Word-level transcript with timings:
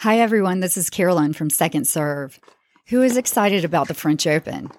Hi, 0.00 0.18
everyone. 0.18 0.60
This 0.60 0.76
is 0.76 0.90
Carolyn 0.90 1.32
from 1.32 1.48
Second 1.48 1.86
Serve. 1.86 2.38
Who 2.88 3.00
is 3.00 3.16
excited 3.16 3.64
about 3.64 3.88
the 3.88 3.94
French 3.94 4.26
Open? 4.26 4.70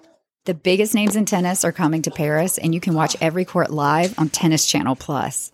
The 0.44 0.54
biggest 0.54 0.94
names 0.94 1.16
in 1.16 1.24
tennis 1.24 1.64
are 1.64 1.72
coming 1.72 2.02
to 2.02 2.12
Paris, 2.12 2.56
and 2.56 2.72
you 2.72 2.80
can 2.80 2.94
watch 2.94 3.16
every 3.20 3.44
court 3.44 3.70
live 3.70 4.16
on 4.16 4.28
Tennis 4.28 4.64
Channel 4.64 4.94
Plus. 4.94 5.50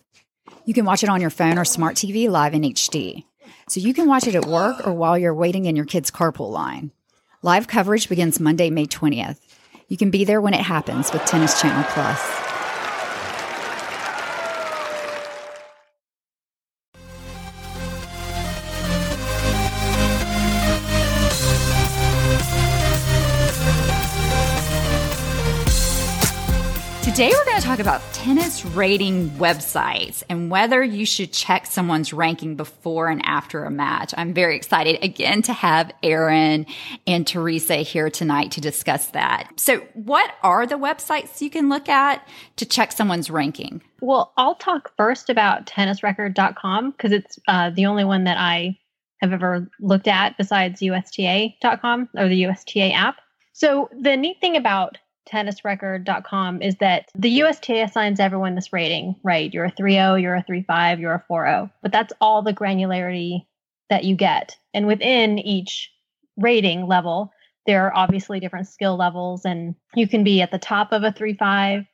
You 0.67 0.75
can 0.75 0.85
watch 0.85 1.03
it 1.03 1.09
on 1.09 1.23
your 1.23 1.31
phone 1.31 1.57
or 1.57 1.65
smart 1.65 1.97
TV 1.97 2.29
live 2.29 2.53
in 2.53 2.61
HD. 2.61 3.25
So 3.67 3.81
you 3.81 3.95
can 3.95 4.07
watch 4.07 4.27
it 4.27 4.35
at 4.35 4.45
work 4.45 4.87
or 4.87 4.93
while 4.93 5.17
you're 5.17 5.35
waiting 5.35 5.65
in 5.65 5.77
your 5.77 5.87
kid's 5.87 6.11
carpool 6.11 6.51
line. 6.51 6.91
Live 7.41 7.67
coverage 7.67 8.11
begins 8.11 8.39
Monday, 8.39 8.69
May 8.69 8.85
20th. 8.85 9.39
You 9.89 9.97
can 9.97 10.11
be 10.11 10.27
there 10.27 10.43
when 10.43 10.53
it 10.53 10.61
happens 10.61 11.11
with 11.11 11.25
Tennis 11.25 11.59
Channel 11.59 11.85
Plus. 11.89 12.44
Today, 27.15 27.31
we're 27.31 27.45
going 27.45 27.61
to 27.61 27.65
talk 27.65 27.79
about 27.79 28.03
tennis 28.13 28.65
rating 28.65 29.31
websites 29.31 30.25
and 30.29 30.51
whether 30.51 30.83
you 30.83 31.07
should 31.07 31.33
check 31.33 31.65
someone's 31.65 32.13
ranking 32.13 32.57
before 32.57 33.09
and 33.09 33.25
after 33.25 33.63
a 33.63 33.71
match. 33.71 34.13
I'm 34.17 34.35
very 34.35 34.57
excited 34.57 34.99
again 35.01 35.41
to 35.43 35.53
have 35.53 35.93
Erin 36.03 36.67
and 37.07 37.25
Teresa 37.25 37.77
here 37.77 38.11
tonight 38.11 38.51
to 38.51 38.61
discuss 38.61 39.07
that. 39.11 39.49
So, 39.55 39.87
what 39.95 40.35
are 40.43 40.67
the 40.67 40.75
websites 40.75 41.41
you 41.41 41.51
can 41.51 41.69
look 41.69 41.89
at 41.89 42.27
to 42.57 42.67
check 42.67 42.91
someone's 42.91 43.31
ranking? 43.31 43.81
Well, 44.01 44.33
I'll 44.37 44.57
talk 44.57 44.91
first 44.97 45.31
about 45.31 45.67
tennisrecord.com 45.67 46.91
because 46.91 47.13
it's 47.13 47.39
uh, 47.47 47.71
the 47.71 47.87
only 47.87 48.03
one 48.03 48.25
that 48.25 48.39
I 48.39 48.77
have 49.21 49.33
ever 49.33 49.71
looked 49.79 50.09
at 50.09 50.37
besides 50.37 50.81
USTA.com 50.81 52.09
or 52.17 52.29
the 52.29 52.45
USTA 52.47 52.93
app. 52.93 53.21
So, 53.53 53.89
the 53.97 54.17
neat 54.17 54.41
thing 54.41 54.57
about 54.57 54.99
tennisrecord.com 55.31 56.63
is 56.63 56.77
that 56.77 57.11
the 57.15 57.41
USTA 57.41 57.85
assigns 57.85 58.21
everyone 58.21 58.55
this 58.55 58.73
rating, 58.73 59.17
right? 59.23 59.53
You're 59.53 59.67
a 59.67 59.73
3.0, 59.73 60.21
you're 60.21 60.37
a 60.37 60.45
3.5, 60.45 61.01
you're 61.01 61.15
a 61.15 61.25
4.0. 61.31 61.71
But 61.83 61.93
that's 61.93 62.13
all 62.21 62.43
the 62.43 62.55
granularity 62.55 63.47
that 63.91 64.05
you 64.05 64.17
get. 64.17 64.57
And 64.73 64.87
within 64.87 65.39
each 65.39 65.91
rating 66.37 66.87
level, 66.87 67.33
there 67.67 67.87
are 67.87 67.97
obviously 67.97 68.41
different 68.41 68.69
skill 68.69 68.97
levels, 68.97 69.45
and 69.45 69.75
you 69.95 70.07
can 70.07 70.25
be 70.25 70.43
at 70.43 70.51
the 70.51 70.59
top 70.59 70.93
of 70.93 71.03
a 71.03 71.13
3.5 71.13 71.87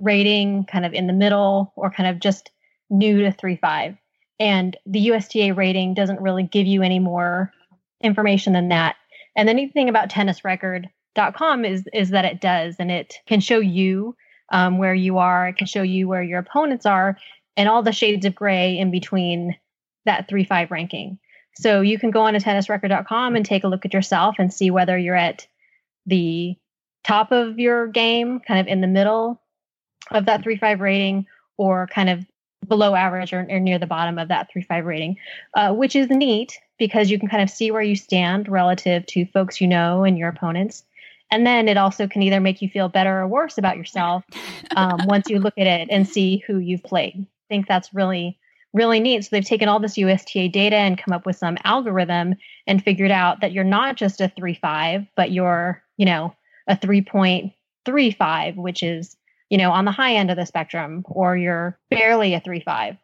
rating, 0.00 0.64
kind 0.64 0.84
of 0.84 0.92
in 0.92 1.06
the 1.06 1.12
middle, 1.12 1.72
or 1.76 1.90
kind 1.90 2.08
of 2.08 2.18
just 2.18 2.50
new 2.90 3.22
to 3.22 3.30
3.5. 3.30 3.96
And 4.40 4.76
the 4.86 5.08
USTA 5.10 5.54
rating 5.54 5.94
doesn't 5.94 6.20
really 6.20 6.42
give 6.42 6.66
you 6.66 6.82
any 6.82 6.98
more 6.98 7.52
information 8.02 8.52
than 8.52 8.68
that. 8.70 8.96
And 9.36 9.48
the 9.48 9.54
neat 9.54 9.72
thing 9.72 9.88
about 9.88 10.10
Tennis 10.10 10.44
Record 10.44 10.88
com 11.14 11.64
is 11.64 11.84
is 11.92 12.10
that 12.10 12.24
it 12.24 12.40
does 12.40 12.76
and 12.78 12.90
it 12.90 13.14
can 13.26 13.40
show 13.40 13.58
you 13.58 14.16
um, 14.50 14.78
where 14.78 14.94
you 14.94 15.18
are 15.18 15.48
it 15.48 15.56
can 15.56 15.66
show 15.66 15.82
you 15.82 16.08
where 16.08 16.22
your 16.22 16.38
opponents 16.38 16.86
are 16.86 17.16
and 17.56 17.68
all 17.68 17.82
the 17.82 17.92
shades 17.92 18.24
of 18.24 18.34
gray 18.34 18.78
in 18.78 18.90
between 18.90 19.56
that 20.04 20.28
3-5 20.28 20.70
ranking. 20.70 21.18
So 21.54 21.80
you 21.80 21.98
can 21.98 22.10
go 22.10 22.22
on 22.22 22.32
to 22.32 22.40
tennisrecord.com 22.40 23.36
and 23.36 23.44
take 23.44 23.64
a 23.64 23.68
look 23.68 23.84
at 23.84 23.92
yourself 23.92 24.36
and 24.38 24.52
see 24.52 24.70
whether 24.70 24.96
you're 24.96 25.14
at 25.14 25.46
the 26.06 26.56
top 27.04 27.30
of 27.30 27.58
your 27.58 27.86
game 27.88 28.40
kind 28.40 28.60
of 28.60 28.66
in 28.66 28.80
the 28.80 28.86
middle 28.86 29.40
of 30.10 30.26
that 30.26 30.42
3-5 30.42 30.80
rating 30.80 31.26
or 31.58 31.86
kind 31.88 32.08
of 32.08 32.24
below 32.66 32.94
average 32.94 33.32
or, 33.32 33.46
or 33.50 33.60
near 33.60 33.78
the 33.78 33.86
bottom 33.86 34.18
of 34.18 34.28
that 34.28 34.48
3-5 34.54 34.84
rating 34.84 35.16
uh, 35.54 35.72
which 35.72 35.96
is 35.96 36.08
neat 36.10 36.58
because 36.78 37.10
you 37.10 37.18
can 37.18 37.28
kind 37.28 37.42
of 37.42 37.50
see 37.50 37.70
where 37.70 37.82
you 37.82 37.96
stand 37.96 38.48
relative 38.48 39.04
to 39.06 39.26
folks 39.26 39.60
you 39.60 39.66
know 39.66 40.04
and 40.04 40.16
your 40.16 40.28
opponents 40.28 40.84
and 41.32 41.46
then 41.46 41.66
it 41.66 41.78
also 41.78 42.06
can 42.06 42.22
either 42.22 42.40
make 42.40 42.60
you 42.60 42.68
feel 42.68 42.90
better 42.90 43.20
or 43.20 43.26
worse 43.26 43.56
about 43.56 43.78
yourself 43.78 44.22
um, 44.76 45.00
once 45.06 45.30
you 45.30 45.40
look 45.40 45.54
at 45.56 45.66
it 45.66 45.88
and 45.90 46.06
see 46.06 46.44
who 46.46 46.58
you've 46.58 46.84
played. 46.84 47.14
I 47.16 47.48
think 47.48 47.66
that's 47.66 47.94
really, 47.94 48.38
really 48.74 49.00
neat. 49.00 49.24
So 49.24 49.30
they've 49.32 49.44
taken 49.44 49.66
all 49.66 49.80
this 49.80 49.96
USTA 49.96 50.50
data 50.50 50.76
and 50.76 50.98
come 50.98 51.14
up 51.14 51.24
with 51.24 51.36
some 51.36 51.56
algorithm 51.64 52.34
and 52.66 52.84
figured 52.84 53.10
out 53.10 53.40
that 53.40 53.52
you're 53.52 53.64
not 53.64 53.96
just 53.96 54.20
a 54.20 54.28
three 54.28 54.54
five, 54.54 55.06
but 55.16 55.32
you're, 55.32 55.82
you 55.96 56.04
know, 56.04 56.36
a 56.68 56.76
3.35, 56.76 58.56
which 58.56 58.82
is, 58.82 59.16
you 59.48 59.56
know, 59.56 59.72
on 59.72 59.86
the 59.86 59.90
high 59.90 60.14
end 60.14 60.30
of 60.30 60.36
the 60.36 60.46
spectrum, 60.46 61.02
or 61.08 61.34
you're 61.34 61.78
barely 61.90 62.34
a 62.34 62.40
three 62.40 62.60
five. 62.60 62.98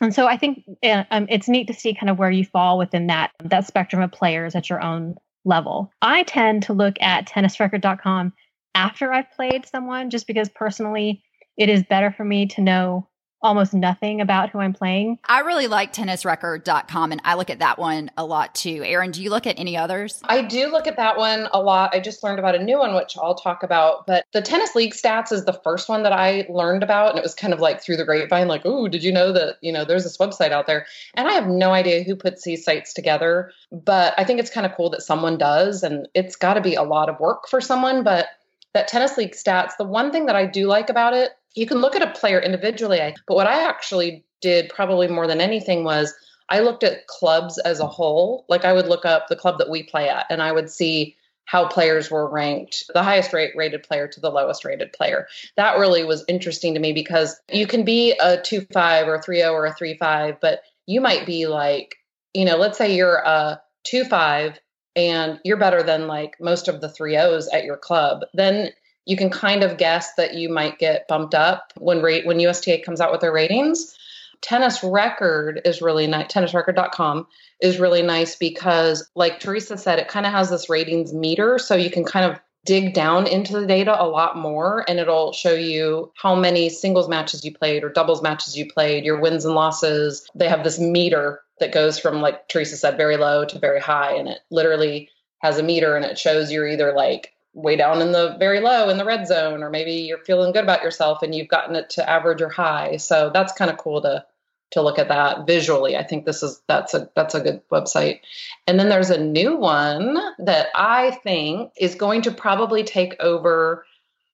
And 0.00 0.12
so 0.12 0.26
I 0.26 0.36
think 0.36 0.64
uh, 0.82 1.04
um, 1.12 1.26
it's 1.28 1.48
neat 1.48 1.68
to 1.68 1.74
see 1.74 1.94
kind 1.94 2.10
of 2.10 2.18
where 2.18 2.30
you 2.30 2.44
fall 2.44 2.78
within 2.78 3.06
that 3.06 3.30
that 3.44 3.66
spectrum 3.68 4.02
of 4.02 4.10
players 4.10 4.56
at 4.56 4.68
your 4.68 4.82
own 4.82 5.16
level. 5.44 5.92
I 6.02 6.22
tend 6.24 6.64
to 6.64 6.72
look 6.72 6.96
at 7.00 7.26
tennisrecord.com 7.26 8.32
after 8.74 9.12
I've 9.12 9.30
played 9.32 9.66
someone 9.66 10.10
just 10.10 10.26
because 10.26 10.48
personally 10.48 11.22
it 11.56 11.68
is 11.68 11.82
better 11.82 12.10
for 12.10 12.24
me 12.24 12.46
to 12.46 12.60
know 12.60 13.08
almost 13.42 13.74
nothing 13.74 14.20
about 14.20 14.50
who 14.50 14.58
I'm 14.58 14.72
playing. 14.72 15.18
I 15.24 15.40
really 15.40 15.66
like 15.66 15.92
tennisrecord.com 15.92 17.12
and 17.12 17.20
I 17.24 17.34
look 17.34 17.50
at 17.50 17.60
that 17.60 17.78
one 17.78 18.10
a 18.16 18.24
lot 18.24 18.54
too. 18.54 18.82
Erin, 18.84 19.10
do 19.10 19.22
you 19.22 19.30
look 19.30 19.46
at 19.46 19.58
any 19.58 19.76
others? 19.76 20.20
I 20.24 20.42
do 20.42 20.70
look 20.70 20.86
at 20.86 20.96
that 20.96 21.16
one 21.16 21.48
a 21.52 21.62
lot. 21.62 21.94
I 21.94 22.00
just 22.00 22.22
learned 22.22 22.38
about 22.38 22.54
a 22.54 22.62
new 22.62 22.78
one, 22.78 22.94
which 22.94 23.16
I'll 23.16 23.34
talk 23.34 23.62
about. 23.62 24.06
But 24.06 24.24
the 24.32 24.42
Tennis 24.42 24.74
League 24.74 24.94
Stats 24.94 25.32
is 25.32 25.44
the 25.44 25.58
first 25.64 25.88
one 25.88 26.02
that 26.02 26.12
I 26.12 26.46
learned 26.48 26.82
about. 26.82 27.10
And 27.10 27.18
it 27.18 27.22
was 27.22 27.34
kind 27.34 27.52
of 27.52 27.60
like 27.60 27.82
through 27.82 27.96
the 27.96 28.04
grapevine, 28.04 28.48
like, 28.48 28.62
oh, 28.64 28.88
did 28.88 29.02
you 29.02 29.12
know 29.12 29.32
that, 29.32 29.56
you 29.60 29.72
know, 29.72 29.84
there's 29.84 30.04
this 30.04 30.18
website 30.18 30.52
out 30.52 30.66
there? 30.66 30.86
And 31.14 31.28
I 31.28 31.32
have 31.32 31.46
no 31.46 31.72
idea 31.72 32.02
who 32.02 32.16
puts 32.16 32.42
these 32.42 32.64
sites 32.64 32.92
together. 32.92 33.52
But 33.72 34.14
I 34.18 34.24
think 34.24 34.40
it's 34.40 34.50
kind 34.50 34.66
of 34.66 34.74
cool 34.76 34.90
that 34.90 35.02
someone 35.02 35.38
does. 35.38 35.82
And 35.82 36.08
it's 36.14 36.36
got 36.36 36.54
to 36.54 36.60
be 36.60 36.74
a 36.74 36.82
lot 36.82 37.08
of 37.08 37.18
work 37.20 37.48
for 37.48 37.60
someone. 37.60 38.02
But 38.02 38.26
that 38.72 38.88
tennis 38.88 39.16
league 39.16 39.32
stats, 39.32 39.72
the 39.78 39.84
one 39.84 40.12
thing 40.12 40.26
that 40.26 40.36
I 40.36 40.46
do 40.46 40.66
like 40.66 40.90
about 40.90 41.14
it, 41.14 41.30
you 41.54 41.66
can 41.66 41.78
look 41.78 41.96
at 41.96 42.02
a 42.02 42.18
player 42.18 42.40
individually, 42.40 43.14
but 43.26 43.34
what 43.34 43.46
I 43.46 43.68
actually 43.68 44.24
did 44.40 44.70
probably 44.70 45.08
more 45.08 45.26
than 45.26 45.40
anything 45.40 45.84
was 45.84 46.14
I 46.48 46.60
looked 46.60 46.82
at 46.82 47.06
clubs 47.06 47.58
as 47.58 47.80
a 47.80 47.86
whole. 47.86 48.44
Like 48.48 48.64
I 48.64 48.72
would 48.72 48.86
look 48.86 49.04
up 49.04 49.28
the 49.28 49.36
club 49.36 49.58
that 49.58 49.70
we 49.70 49.82
play 49.82 50.08
at 50.08 50.26
and 50.30 50.42
I 50.42 50.52
would 50.52 50.70
see 50.70 51.16
how 51.44 51.66
players 51.66 52.10
were 52.10 52.30
ranked, 52.30 52.84
the 52.94 53.02
highest 53.02 53.32
rate 53.32 53.52
rated 53.56 53.82
player 53.82 54.06
to 54.06 54.20
the 54.20 54.30
lowest 54.30 54.64
rated 54.64 54.92
player. 54.92 55.26
That 55.56 55.78
really 55.78 56.04
was 56.04 56.24
interesting 56.28 56.74
to 56.74 56.80
me 56.80 56.92
because 56.92 57.40
you 57.52 57.66
can 57.66 57.84
be 57.84 58.12
a 58.20 58.40
2 58.40 58.66
5 58.72 59.08
or 59.08 59.16
a 59.16 59.22
3 59.22 59.38
0 59.38 59.52
or 59.52 59.66
a 59.66 59.74
3 59.74 59.96
5, 59.96 60.40
but 60.40 60.60
you 60.86 61.00
might 61.00 61.26
be 61.26 61.46
like, 61.46 61.96
you 62.34 62.44
know, 62.44 62.56
let's 62.56 62.78
say 62.78 62.94
you're 62.94 63.22
a 63.24 63.60
2 63.84 64.04
5 64.04 64.60
and 64.96 65.40
you're 65.44 65.56
better 65.56 65.82
than 65.82 66.06
like 66.06 66.36
most 66.40 66.68
of 66.68 66.80
the 66.80 66.88
three 66.88 67.16
O's 67.16 67.48
at 67.48 67.64
your 67.64 67.76
club, 67.76 68.20
then 68.34 68.70
you 69.06 69.16
can 69.16 69.30
kind 69.30 69.62
of 69.62 69.78
guess 69.78 70.14
that 70.14 70.34
you 70.34 70.48
might 70.48 70.78
get 70.78 71.08
bumped 71.08 71.34
up 71.34 71.72
when 71.76 72.02
rate 72.02 72.26
when 72.26 72.38
USTA 72.38 72.82
comes 72.84 73.00
out 73.00 73.12
with 73.12 73.20
their 73.20 73.32
ratings. 73.32 73.96
Tennis 74.42 74.82
Record 74.82 75.60
is 75.64 75.82
really 75.82 76.06
nice. 76.06 76.32
Tennisrecord.com 76.32 77.26
is 77.60 77.78
really 77.78 78.02
nice 78.02 78.36
because, 78.36 79.08
like 79.14 79.40
Teresa 79.40 79.76
said, 79.76 79.98
it 79.98 80.08
kind 80.08 80.24
of 80.24 80.32
has 80.32 80.48
this 80.48 80.70
ratings 80.70 81.12
meter, 81.12 81.58
so 81.58 81.74
you 81.74 81.90
can 81.90 82.04
kind 82.04 82.30
of 82.30 82.40
dig 82.64 82.92
down 82.92 83.26
into 83.26 83.58
the 83.58 83.66
data 83.66 84.02
a 84.02 84.04
lot 84.06 84.36
more 84.36 84.84
and 84.86 85.00
it'll 85.00 85.32
show 85.32 85.52
you 85.52 86.12
how 86.14 86.34
many 86.34 86.68
singles 86.68 87.08
matches 87.08 87.44
you 87.44 87.54
played 87.54 87.82
or 87.82 87.88
doubles 87.88 88.22
matches 88.22 88.56
you 88.56 88.70
played, 88.70 89.04
your 89.04 89.18
wins 89.18 89.44
and 89.44 89.54
losses. 89.54 90.28
They 90.34 90.48
have 90.48 90.62
this 90.62 90.78
meter 90.78 91.40
that 91.58 91.72
goes 91.72 91.98
from 91.98 92.20
like 92.20 92.48
Teresa 92.48 92.76
said, 92.76 92.96
very 92.96 93.16
low 93.16 93.44
to 93.46 93.58
very 93.58 93.80
high. 93.80 94.14
And 94.14 94.28
it 94.28 94.40
literally 94.50 95.08
has 95.38 95.58
a 95.58 95.62
meter 95.62 95.96
and 95.96 96.04
it 96.04 96.18
shows 96.18 96.52
you're 96.52 96.68
either 96.68 96.92
like 96.92 97.32
way 97.52 97.76
down 97.76 98.00
in 98.00 98.12
the 98.12 98.36
very 98.38 98.60
low 98.60 98.88
in 98.88 98.98
the 98.98 99.04
red 99.04 99.26
zone, 99.26 99.62
or 99.62 99.70
maybe 99.70 99.92
you're 99.92 100.24
feeling 100.24 100.52
good 100.52 100.64
about 100.64 100.82
yourself 100.82 101.22
and 101.22 101.34
you've 101.34 101.48
gotten 101.48 101.74
it 101.76 101.90
to 101.90 102.08
average 102.08 102.40
or 102.40 102.48
high. 102.48 102.96
So 102.96 103.30
that's 103.32 103.52
kind 103.52 103.70
of 103.70 103.76
cool 103.78 104.02
to 104.02 104.24
to 104.70 104.82
look 104.82 105.00
at 105.00 105.08
that 105.08 105.46
visually. 105.46 105.96
I 105.96 106.04
think 106.04 106.24
this 106.24 106.42
is 106.42 106.62
that's 106.68 106.94
a 106.94 107.10
that's 107.16 107.34
a 107.34 107.40
good 107.40 107.60
website. 107.70 108.20
And 108.66 108.78
then 108.78 108.88
there's 108.88 109.10
a 109.10 109.20
new 109.20 109.56
one 109.56 110.16
that 110.38 110.68
I 110.74 111.18
think 111.22 111.72
is 111.76 111.94
going 111.94 112.22
to 112.22 112.30
probably 112.30 112.84
take 112.84 113.16
over 113.20 113.84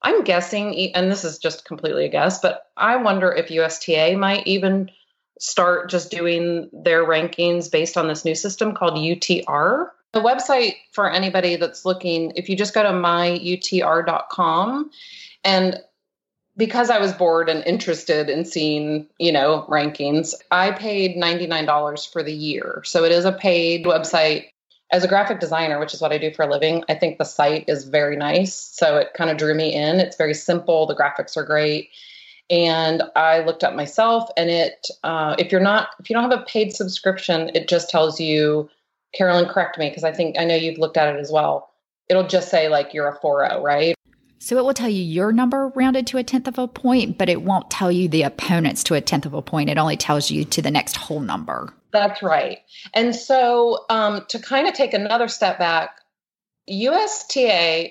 I'm 0.02 0.24
guessing 0.24 0.92
and 0.94 1.10
this 1.10 1.24
is 1.24 1.38
just 1.38 1.64
completely 1.64 2.04
a 2.04 2.10
guess, 2.10 2.38
but 2.38 2.66
I 2.76 2.96
wonder 2.96 3.32
if 3.32 3.50
USTA 3.50 4.16
might 4.16 4.46
even 4.46 4.90
start 5.38 5.90
just 5.90 6.10
doing 6.10 6.68
their 6.72 7.04
rankings 7.04 7.70
based 7.70 7.96
on 7.96 8.08
this 8.08 8.24
new 8.24 8.34
system 8.34 8.74
called 8.74 8.94
UTR. 8.94 9.88
The 10.16 10.22
website 10.22 10.76
for 10.92 11.12
anybody 11.12 11.56
that's 11.56 11.84
looking, 11.84 12.32
if 12.36 12.48
you 12.48 12.56
just 12.56 12.72
go 12.72 12.82
to 12.82 12.88
myutr.com 12.88 14.90
and 15.44 15.78
because 16.56 16.88
I 16.88 16.98
was 16.98 17.12
bored 17.12 17.50
and 17.50 17.62
interested 17.66 18.30
in 18.30 18.46
seeing, 18.46 19.06
you 19.18 19.30
know, 19.30 19.66
rankings, 19.68 20.32
I 20.50 20.70
paid 20.70 21.18
$99 21.18 22.10
for 22.10 22.22
the 22.22 22.32
year. 22.32 22.80
So 22.86 23.04
it 23.04 23.12
is 23.12 23.26
a 23.26 23.32
paid 23.32 23.84
website. 23.84 24.46
As 24.90 25.04
a 25.04 25.08
graphic 25.08 25.38
designer, 25.38 25.78
which 25.78 25.92
is 25.92 26.00
what 26.00 26.12
I 26.12 26.18
do 26.18 26.32
for 26.32 26.44
a 26.44 26.50
living, 26.50 26.82
I 26.88 26.94
think 26.94 27.18
the 27.18 27.24
site 27.24 27.68
is 27.68 27.84
very 27.84 28.16
nice. 28.16 28.54
So 28.54 28.96
it 28.96 29.08
kind 29.14 29.28
of 29.28 29.36
drew 29.36 29.54
me 29.54 29.74
in. 29.74 30.00
It's 30.00 30.16
very 30.16 30.32
simple. 30.32 30.86
The 30.86 30.96
graphics 30.96 31.36
are 31.36 31.44
great 31.44 31.90
and 32.48 33.02
I 33.16 33.40
looked 33.40 33.64
up 33.64 33.74
myself, 33.74 34.30
and 34.36 34.48
it 34.48 34.86
uh, 35.02 35.34
if 35.38 35.50
you're 35.50 35.60
not 35.60 35.88
if 35.98 36.08
you 36.08 36.14
don't 36.14 36.30
have 36.30 36.40
a 36.40 36.44
paid 36.44 36.72
subscription, 36.72 37.50
it 37.54 37.68
just 37.68 37.90
tells 37.90 38.20
you 38.20 38.70
Carolyn, 39.16 39.48
correct 39.48 39.78
me 39.78 39.88
because 39.88 40.04
I 40.04 40.12
think 40.12 40.38
I 40.38 40.44
know 40.44 40.54
you've 40.54 40.78
looked 40.78 40.96
at 40.96 41.14
it 41.14 41.18
as 41.18 41.30
well. 41.30 41.70
It'll 42.08 42.26
just 42.26 42.50
say 42.50 42.68
like 42.68 42.94
you're 42.94 43.08
a 43.08 43.18
4 43.20 43.60
right? 43.62 43.94
So 44.38 44.58
it 44.58 44.64
will 44.64 44.74
tell 44.74 44.88
you 44.88 45.02
your 45.02 45.32
number 45.32 45.68
rounded 45.74 46.06
to 46.08 46.18
a 46.18 46.22
tenth 46.22 46.46
of 46.46 46.58
a 46.58 46.68
point, 46.68 47.18
but 47.18 47.28
it 47.28 47.42
won't 47.42 47.70
tell 47.70 47.90
you 47.90 48.08
the 48.08 48.22
opponent's 48.22 48.84
to 48.84 48.94
a 48.94 49.00
tenth 49.00 49.26
of 49.26 49.34
a 49.34 49.42
point. 49.42 49.70
It 49.70 49.78
only 49.78 49.96
tells 49.96 50.30
you 50.30 50.44
to 50.44 50.62
the 50.62 50.70
next 50.70 50.96
whole 50.96 51.20
number. 51.20 51.72
That's 51.90 52.22
right. 52.22 52.58
And 52.94 53.16
so 53.16 53.86
um, 53.88 54.24
to 54.28 54.38
kind 54.38 54.68
of 54.68 54.74
take 54.74 54.94
another 54.94 55.28
step 55.28 55.58
back, 55.58 55.98
USTA 56.68 57.90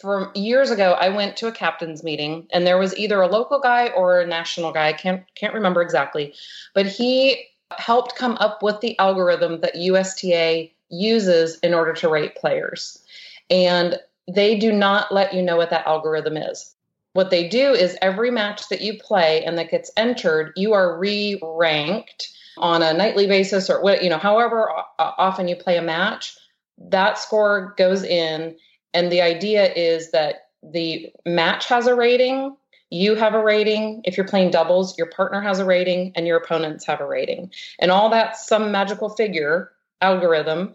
from 0.00 0.30
years 0.34 0.70
ago, 0.70 0.92
I 0.92 1.08
went 1.08 1.38
to 1.38 1.48
a 1.48 1.52
captain's 1.52 2.04
meeting, 2.04 2.46
and 2.52 2.66
there 2.66 2.78
was 2.78 2.96
either 2.96 3.20
a 3.20 3.26
local 3.26 3.58
guy 3.58 3.88
or 3.88 4.20
a 4.20 4.26
national 4.26 4.72
guy. 4.72 4.88
I 4.88 4.92
can't 4.92 5.24
can't 5.34 5.54
remember 5.54 5.82
exactly, 5.82 6.34
but 6.74 6.86
he 6.86 7.44
helped 7.76 8.16
come 8.16 8.36
up 8.40 8.62
with 8.62 8.80
the 8.80 8.98
algorithm 8.98 9.60
that 9.60 9.74
USTA 9.74 10.70
uses 10.88 11.58
in 11.60 11.74
order 11.74 11.92
to 11.94 12.08
rate 12.08 12.34
players. 12.36 13.02
And 13.50 13.98
they 14.32 14.58
do 14.58 14.72
not 14.72 15.12
let 15.12 15.34
you 15.34 15.42
know 15.42 15.56
what 15.56 15.70
that 15.70 15.86
algorithm 15.86 16.36
is. 16.36 16.74
What 17.14 17.30
they 17.30 17.48
do 17.48 17.72
is 17.72 17.96
every 18.02 18.30
match 18.30 18.68
that 18.68 18.80
you 18.80 18.98
play 18.98 19.44
and 19.44 19.58
that 19.58 19.70
gets 19.70 19.90
entered, 19.96 20.52
you 20.56 20.72
are 20.72 20.98
re 20.98 21.40
ranked 21.42 22.30
on 22.58 22.82
a 22.82 22.92
nightly 22.92 23.26
basis 23.26 23.70
or 23.70 23.82
what, 23.82 24.02
you 24.02 24.10
know, 24.10 24.18
however 24.18 24.70
often 24.98 25.48
you 25.48 25.56
play 25.56 25.76
a 25.76 25.82
match, 25.82 26.36
that 26.78 27.18
score 27.18 27.74
goes 27.76 28.02
in. 28.02 28.56
And 28.94 29.10
the 29.10 29.20
idea 29.20 29.72
is 29.72 30.10
that 30.12 30.48
the 30.62 31.10
match 31.24 31.66
has 31.68 31.86
a 31.86 31.94
rating, 31.94 32.56
you 32.90 33.14
have 33.14 33.34
a 33.34 33.42
rating. 33.42 34.02
If 34.04 34.16
you're 34.16 34.26
playing 34.26 34.50
doubles, 34.50 34.96
your 34.96 35.08
partner 35.08 35.40
has 35.40 35.58
a 35.58 35.64
rating 35.64 36.12
and 36.14 36.26
your 36.26 36.38
opponents 36.38 36.86
have 36.86 37.00
a 37.00 37.06
rating. 37.06 37.52
And 37.78 37.90
all 37.90 38.10
that 38.10 38.36
some 38.36 38.72
magical 38.72 39.10
figure 39.10 39.70
algorithm 40.00 40.74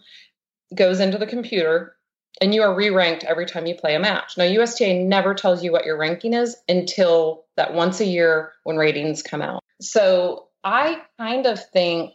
goes 0.76 1.00
into 1.00 1.18
the 1.18 1.28
computer 1.28 1.96
and 2.42 2.54
you 2.54 2.64
are 2.64 2.74
re-ranked 2.74 3.24
every 3.24 3.46
time 3.46 3.66
you 3.66 3.76
play 3.76 3.96
a 3.96 4.00
match. 4.00 4.38
Now 4.38 4.44
USTA 4.44 5.04
never 5.04 5.34
tells 5.34 5.64
you 5.64 5.72
what 5.72 5.86
your 5.86 5.98
ranking 5.98 6.34
is 6.34 6.56
until 6.68 7.46
that 7.56 7.74
once 7.74 8.00
a 8.00 8.06
year 8.06 8.54
when 8.64 8.78
ratings 8.78 9.22
come 9.22 9.42
out. 9.42 9.64
So 9.82 10.48
I 10.64 11.02
kind 11.18 11.46
of 11.46 11.64
think 11.70 12.14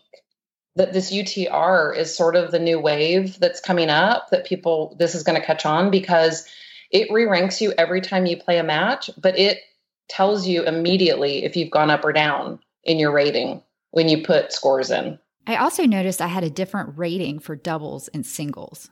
that 0.77 0.93
this 0.93 1.13
UTR 1.13 1.97
is 1.97 2.17
sort 2.17 2.37
of 2.37 2.51
the 2.51 2.59
new 2.59 2.81
wave 2.81 3.39
that's 3.39 3.61
coming 3.61 3.91
up 3.91 4.31
that 4.31 4.47
people 4.47 4.97
this 4.99 5.15
is 5.15 5.23
going 5.23 5.39
to 5.39 5.47
catch 5.47 5.67
on 5.67 5.91
because 5.91 6.47
it 6.91 7.11
re-ranks 7.11 7.61
you 7.61 7.73
every 7.77 8.01
time 8.01 8.27
you 8.27 8.37
play 8.37 8.59
a 8.59 8.65
match, 8.65 9.11
but 9.19 9.39
it 9.39 9.59
tells 10.09 10.47
you 10.47 10.65
immediately 10.65 11.45
if 11.45 11.57
you've 11.57 11.71
gone 11.71 11.91
up 11.91 12.05
or 12.05 12.13
down 12.13 12.59
in 12.85 12.99
your 12.99 13.13
rating 13.13 13.63
when 13.91 14.09
you 14.09 14.23
put 14.25 14.53
scores 14.53 14.91
in. 14.91 15.19
I 15.47 15.57
also 15.57 15.85
noticed 15.85 16.21
I 16.21 16.27
had 16.27 16.45
a 16.45 16.51
different 16.51 16.99
rating 16.99 17.39
for 17.39 17.57
doubles 17.57 18.09
and 18.09 18.25
singles. 18.25 18.91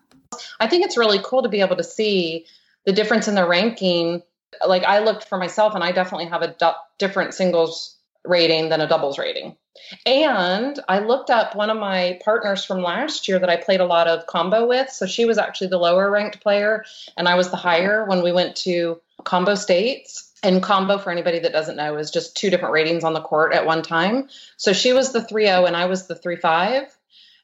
I 0.58 0.66
think 0.66 0.84
it's 0.84 0.96
really 0.96 1.20
cool 1.22 1.42
to 1.42 1.48
be 1.48 1.60
able 1.60 1.76
to 1.76 1.84
see 1.84 2.46
the 2.84 2.92
difference 2.92 3.28
in 3.28 3.34
the 3.34 3.46
ranking. 3.46 4.22
Like 4.66 4.84
I 4.84 5.00
looked 5.00 5.28
for 5.28 5.38
myself, 5.38 5.74
and 5.74 5.84
I 5.84 5.92
definitely 5.92 6.26
have 6.26 6.42
a 6.42 6.54
du- 6.54 6.76
different 6.98 7.34
singles 7.34 7.96
rating 8.24 8.70
than 8.70 8.80
a 8.80 8.88
doubles 8.88 9.18
rating. 9.18 9.56
And 10.04 10.80
I 10.88 11.00
looked 11.00 11.30
up 11.30 11.54
one 11.54 11.70
of 11.70 11.76
my 11.76 12.18
partners 12.24 12.64
from 12.64 12.82
last 12.82 13.28
year 13.28 13.38
that 13.38 13.50
I 13.50 13.56
played 13.56 13.80
a 13.80 13.86
lot 13.86 14.08
of 14.08 14.26
combo 14.26 14.66
with. 14.66 14.90
So 14.90 15.06
she 15.06 15.26
was 15.26 15.38
actually 15.38 15.68
the 15.68 15.78
lower 15.78 16.10
ranked 16.10 16.40
player, 16.40 16.84
and 17.16 17.28
I 17.28 17.34
was 17.34 17.50
the 17.50 17.56
higher 17.56 18.04
when 18.06 18.22
we 18.22 18.32
went 18.32 18.56
to 18.58 19.00
combo 19.24 19.54
states. 19.54 20.32
And 20.42 20.62
combo, 20.62 20.98
for 20.98 21.10
anybody 21.10 21.38
that 21.40 21.52
doesn't 21.52 21.76
know, 21.76 21.96
is 21.96 22.10
just 22.10 22.36
two 22.36 22.50
different 22.50 22.72
ratings 22.72 23.04
on 23.04 23.14
the 23.14 23.22
court 23.22 23.52
at 23.52 23.66
one 23.66 23.82
time. 23.82 24.28
So 24.56 24.72
she 24.72 24.92
was 24.92 25.12
the 25.12 25.24
3 25.24 25.46
0 25.46 25.64
and 25.64 25.76
I 25.76 25.86
was 25.86 26.06
the 26.06 26.14
3 26.14 26.36
5 26.36 26.96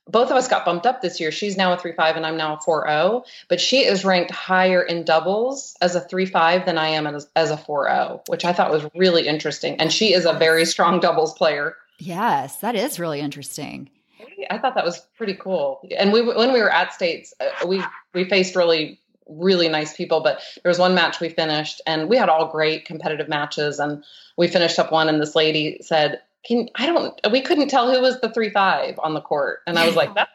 both 0.08 0.30
of 0.30 0.36
us 0.36 0.48
got 0.48 0.64
bumped 0.64 0.86
up 0.86 1.00
this 1.00 1.20
year. 1.20 1.30
She's 1.30 1.56
now 1.56 1.72
a 1.72 1.76
3-5 1.76 2.16
and 2.16 2.26
I'm 2.26 2.36
now 2.36 2.54
a 2.54 2.58
4-0, 2.58 3.24
but 3.48 3.60
she 3.60 3.84
is 3.84 4.04
ranked 4.04 4.30
higher 4.30 4.82
in 4.82 5.04
doubles 5.04 5.76
as 5.80 5.94
a 5.94 6.00
3-5 6.00 6.66
than 6.66 6.78
I 6.78 6.88
am 6.88 7.06
as, 7.06 7.28
as 7.36 7.50
a 7.50 7.56
4-0, 7.56 8.28
which 8.28 8.44
I 8.44 8.52
thought 8.52 8.70
was 8.70 8.84
really 8.94 9.28
interesting. 9.28 9.76
And 9.76 9.92
she 9.92 10.12
is 10.12 10.26
a 10.26 10.32
very 10.32 10.64
strong 10.64 10.98
doubles 10.98 11.34
player. 11.34 11.76
Yes, 11.98 12.56
that 12.56 12.74
is 12.74 12.98
really 12.98 13.20
interesting. 13.20 13.90
I 14.50 14.58
thought 14.58 14.74
that 14.74 14.84
was 14.84 14.98
pretty 15.16 15.34
cool. 15.34 15.80
And 15.96 16.12
we 16.12 16.20
when 16.20 16.52
we 16.52 16.60
were 16.60 16.72
at 16.72 16.92
states, 16.92 17.32
uh, 17.38 17.66
we 17.66 17.82
we 18.12 18.24
faced 18.24 18.56
really 18.56 18.98
really 19.38 19.68
nice 19.68 19.96
people, 19.96 20.20
but 20.20 20.40
there 20.62 20.70
was 20.70 20.78
one 20.78 20.94
match 20.94 21.20
we 21.20 21.28
finished 21.28 21.80
and 21.86 22.08
we 22.08 22.16
had 22.16 22.28
all 22.28 22.50
great 22.50 22.84
competitive 22.84 23.28
matches 23.28 23.78
and 23.78 24.04
we 24.36 24.48
finished 24.48 24.78
up 24.78 24.92
one 24.92 25.08
and 25.08 25.20
this 25.20 25.34
lady 25.34 25.78
said 25.82 26.20
can 26.44 26.68
I 26.74 26.86
don't 26.86 27.18
we 27.30 27.40
couldn't 27.40 27.68
tell 27.68 27.92
who 27.92 28.00
was 28.00 28.20
the 28.20 28.30
three 28.30 28.50
five 28.50 28.98
on 28.98 29.14
the 29.14 29.20
court. 29.20 29.60
And 29.66 29.78
I 29.78 29.86
was 29.86 29.96
like, 29.96 30.14
that 30.14 30.28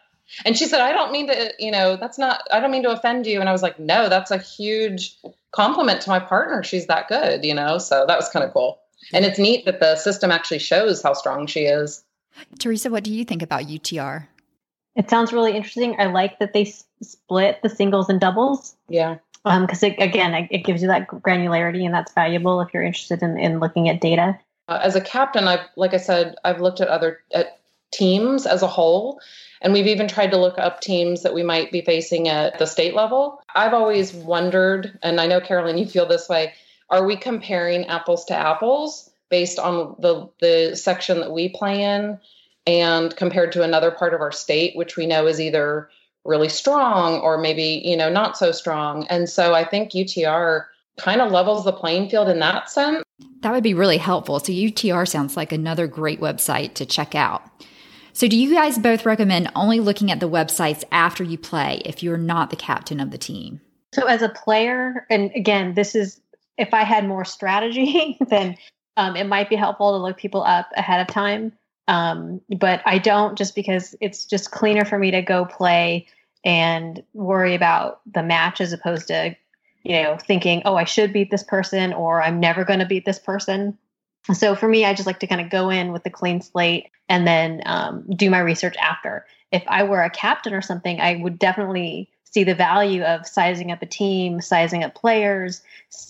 and 0.46 0.58
she 0.58 0.66
said, 0.66 0.82
I 0.82 0.92
don't 0.92 1.12
mean 1.12 1.28
to, 1.28 1.54
you 1.58 1.72
know, 1.72 1.96
that's 1.96 2.18
not 2.18 2.44
I 2.52 2.60
don't 2.60 2.72
mean 2.72 2.84
to 2.84 2.92
offend 2.92 3.28
you. 3.28 3.40
And 3.40 3.50
I 3.50 3.52
was 3.52 3.62
like, 3.62 3.80
no, 3.80 4.10
that's 4.10 4.32
a 4.32 4.38
huge 4.38 5.18
compliment 5.52 6.02
to 6.02 6.10
my 6.10 6.20
partner. 6.20 6.64
She's 6.64 6.88
that 6.88 7.08
good, 7.08 7.46
you 7.46 7.54
know? 7.54 7.78
So 7.78 8.06
that 8.08 8.18
was 8.18 8.30
kind 8.30 8.46
of 8.46 8.54
cool. 8.54 8.80
And 9.14 9.26
it's 9.26 9.40
neat 9.40 9.66
that 9.66 9.80
the 9.80 9.96
system 9.96 10.32
actually 10.32 10.60
shows 10.60 11.02
how 11.02 11.14
strong 11.14 11.48
she 11.48 11.62
is. 11.62 12.04
Teresa, 12.60 12.90
what 12.90 13.04
do 13.04 13.14
you 13.14 13.24
think 13.26 13.42
about 13.42 13.64
UTR? 13.64 14.28
It 14.98 15.12
sounds 15.12 15.32
really 15.32 15.56
interesting. 15.56 15.96
I 16.00 16.06
like 16.06 16.40
that 16.40 16.54
they 16.54 16.64
s- 16.64 16.86
split 17.02 17.60
the 17.62 17.70
singles 17.70 18.10
and 18.10 18.20
doubles. 18.20 18.76
Yeah. 18.90 19.20
Because 19.44 19.84
um, 19.84 19.94
again, 20.00 20.34
it, 20.34 20.48
it, 20.52 20.66
gives 20.66 20.82
you 20.82 20.88
that 20.88 21.08
granularity, 21.08 21.86
and 21.86 21.94
that's 21.94 22.12
valuable 22.12 22.60
if 22.60 22.74
you're 22.74 22.84
interested 22.84 23.22
in, 23.22 23.38
in 23.40 23.60
looking 23.60 23.88
at 23.88 24.02
data. 24.02 24.38
Uh, 24.68 24.80
as 24.82 24.96
a 24.96 25.02
captain, 25.02 25.48
I've, 25.48 25.66
like 25.78 25.94
I 25.94 25.98
said, 25.98 26.36
I've 26.44 26.60
looked 26.60 26.82
at 26.82 26.90
other 26.90 27.20
at 27.34 27.60
teams 27.92 28.46
as 28.46 28.64
a 28.64 28.68
whole, 28.68 29.22
and 29.62 29.72
we've 29.72 29.88
even 29.88 30.08
tried 30.08 30.32
to 30.32 30.38
look 30.38 30.58
up 30.58 30.82
teams 30.82 31.24
that 31.24 31.34
we 31.34 31.44
might 31.44 31.72
be 31.72 31.82
facing 31.82 32.28
at 32.28 32.58
the 32.60 32.66
state 32.66 32.96
level. 32.96 33.42
I've 33.56 33.74
always 33.74 34.14
wondered, 34.14 34.98
and 35.04 35.22
I 35.22 35.28
know 35.28 35.40
Carolyn, 35.40 35.78
you 35.78 35.86
feel 35.86 36.08
this 36.08 36.28
way: 36.28 36.54
Are 36.90 37.06
we 37.06 37.16
comparing 37.16 37.86
apples 37.86 38.26
to 38.26 38.36
apples 38.36 39.10
based 39.30 39.60
on 39.60 39.96
the 40.00 40.28
the 40.42 40.76
section 40.76 41.22
that 41.22 41.32
we 41.32 41.50
play 41.50 41.84
in, 41.84 42.20
and 42.68 43.16
compared 43.16 43.52
to 43.54 43.64
another 43.64 43.90
part 43.90 44.14
of 44.14 44.22
our 44.22 44.32
state, 44.32 44.76
which 44.76 44.98
we 44.98 45.08
know 45.08 45.26
is 45.26 45.40
either 45.40 45.90
really 46.26 46.50
strong 46.50 47.20
or 47.22 47.38
maybe 47.38 47.82
you 47.84 47.98
know 47.98 48.10
not 48.10 48.38
so 48.38 48.52
strong? 48.52 49.08
And 49.08 49.30
so 49.30 49.54
I 49.54 49.64
think 49.64 49.92
UTR 49.92 50.66
kind 50.98 51.22
of 51.22 51.32
levels 51.32 51.64
the 51.64 51.72
playing 51.72 52.10
field 52.10 52.28
in 52.28 52.40
that 52.40 52.70
sense. 52.70 53.04
That 53.42 53.52
would 53.52 53.64
be 53.64 53.74
really 53.74 53.98
helpful. 53.98 54.40
So, 54.40 54.52
UTR 54.52 55.08
sounds 55.08 55.38
like 55.38 55.52
another 55.52 55.88
great 55.88 56.20
website 56.20 56.74
to 56.76 56.86
check 56.86 57.16
out. 57.16 57.44
So, 58.14 58.28
do 58.28 58.38
you 58.38 58.54
guys 58.54 58.78
both 58.78 59.06
recommend 59.06 59.52
only 59.56 59.80
looking 59.80 60.12
at 60.12 60.20
the 60.20 60.30
websites 60.30 60.84
after 60.92 61.24
you 61.24 61.38
play 61.38 61.82
if 61.86 62.04
you're 62.04 62.18
not 62.18 62.50
the 62.50 62.56
captain 62.56 63.00
of 63.00 63.12
the 63.12 63.18
team? 63.18 63.62
So, 63.94 64.06
as 64.06 64.22
a 64.22 64.30
player, 64.30 65.06
and 65.10 65.32
again, 65.36 65.76
this 65.76 65.96
is 65.96 66.20
if 66.58 66.74
I 66.74 66.84
had 66.84 67.08
more 67.08 67.26
strategy, 67.26 68.18
then 68.30 68.58
um, 68.98 69.16
it 69.16 69.26
might 69.26 69.50
be 69.50 69.56
helpful 69.56 69.92
to 69.92 70.04
look 70.04 70.18
people 70.18 70.44
up 70.44 70.70
ahead 70.76 71.02
of 71.02 71.08
time. 71.08 71.54
Um, 71.88 72.42
but 72.58 72.82
I 72.86 72.98
don't 72.98 73.38
just 73.38 73.56
because 73.56 73.96
it's 74.02 74.26
just 74.26 74.52
cleaner 74.52 74.86
for 74.86 75.00
me 75.00 75.12
to 75.12 75.22
go 75.22 75.46
play 75.46 76.08
and 76.44 77.02
worry 77.14 77.56
about 77.56 78.02
the 78.12 78.24
match 78.24 78.62
as 78.62 78.74
opposed 78.74 79.08
to 79.08 79.36
you 79.88 80.04
know, 80.04 80.18
thinking, 80.18 80.62
oh, 80.66 80.76
I 80.76 80.84
should 80.84 81.14
beat 81.14 81.32
this 81.32 81.44
person 81.44 81.94
or 81.94 82.22
I'm 82.22 82.42
never 82.42 82.66
going 82.66 82.80
to 82.80 82.86
beat 82.86 83.06
this 83.06 83.20
person. 83.20 83.78
So 84.34 84.54
for 84.54 84.68
me, 84.68 84.84
I 84.84 84.94
just 84.94 85.08
like 85.08 85.22
to 85.22 85.28
kind 85.28 85.40
of 85.40 85.50
go 85.50 85.70
in 85.70 85.94
with 85.94 86.06
a 86.06 86.10
clean 86.10 86.42
slate 86.42 86.90
and 87.08 87.26
then 87.26 87.62
um, 87.66 88.06
do 88.14 88.30
my 88.30 88.40
research 88.40 88.76
after. 88.82 89.26
If 89.50 89.64
I 89.68 89.84
were 89.84 90.04
a 90.04 90.10
captain 90.10 90.54
or 90.54 90.62
something, 90.62 91.00
I 91.00 91.16
would 91.16 91.40
definitely 91.40 92.10
see 92.32 92.44
the 92.44 92.56
value 92.56 93.04
of 93.04 93.26
sizing 93.28 93.72
up 93.72 93.82
a 93.82 93.86
team, 93.86 94.42
sizing 94.42 94.84
up 94.84 94.96
players, 94.96 95.62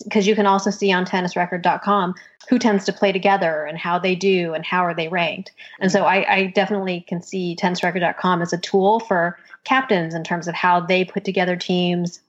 because 0.04 0.26
you 0.26 0.34
can 0.34 0.46
also 0.46 0.70
see 0.70 0.92
on 0.92 1.04
tennisrecord.com 1.04 2.14
who 2.48 2.58
tends 2.58 2.84
to 2.84 2.92
play 2.92 3.12
together 3.12 3.64
and 3.64 3.78
how 3.78 3.98
they 3.98 4.14
do 4.14 4.54
and 4.54 4.64
how 4.64 4.84
are 4.84 4.94
they 4.94 5.08
ranked. 5.08 5.52
And 5.80 5.92
so 5.92 6.04
I, 6.04 6.34
I 6.34 6.46
definitely 6.46 7.04
can 7.06 7.22
see 7.22 7.56
tennisrecord.com 7.56 8.42
as 8.42 8.52
a 8.52 8.58
tool 8.58 9.00
for 9.00 9.38
captains 9.64 10.14
in 10.14 10.24
terms 10.24 10.48
of 10.48 10.54
how 10.54 10.80
they 10.80 11.04
put 11.04 11.24
together 11.24 11.56
teams, 11.56 12.20